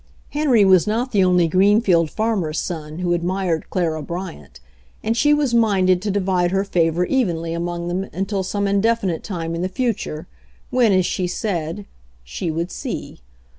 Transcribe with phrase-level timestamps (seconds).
[0.29, 4.59] Henry was not the only Greenfield fanner's son who admired Clara Bryant,
[5.03, 9.53] and she was minded to divide her favor evenly among them until some indefinite time
[9.53, 10.25] in the future,
[10.71, 11.85] when, as she said,
[12.23, 13.19] "she would see."